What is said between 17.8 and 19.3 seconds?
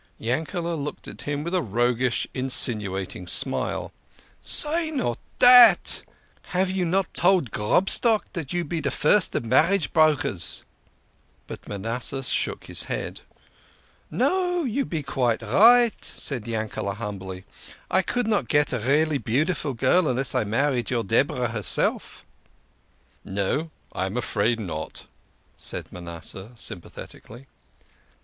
"I could not get a really